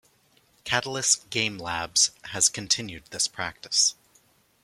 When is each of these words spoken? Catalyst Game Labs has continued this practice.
Catalyst 0.63 1.29
Game 1.29 1.59
Labs 1.59 2.09
has 2.31 2.49
continued 2.49 3.03
this 3.11 3.27
practice. 3.27 3.93